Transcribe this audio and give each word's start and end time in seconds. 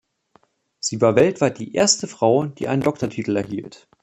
Sie 0.79 0.99
war 0.99 1.15
weltweit 1.15 1.59
die 1.59 1.75
erste 1.75 2.07
Frau, 2.07 2.47
die 2.47 2.67
einen 2.67 2.81
Doktortitel 2.81 3.37
erhielt. 3.37 3.87